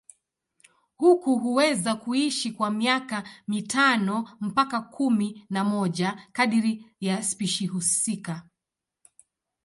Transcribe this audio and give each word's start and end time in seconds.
Kuku 0.97 1.37
huweza 1.37 1.95
kuishi 1.95 2.51
kwa 2.51 2.71
miaka 2.71 3.23
mitano 3.47 4.37
mpaka 4.41 4.81
kumi 4.81 5.45
na 5.49 5.63
moja 5.63 6.27
kadiri 6.31 6.85
ya 6.99 7.23
spishi 7.23 7.67
husika. 7.67 8.43